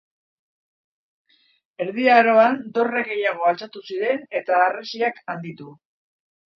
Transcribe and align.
Erdi 1.85 2.07
Aroan 2.15 2.59
dorre 2.79 3.05
gehiago 3.13 3.47
altxatu 3.53 3.85
ziren 3.93 4.27
eta 4.43 4.67
harresiak 4.67 5.25
handitu. 5.33 5.75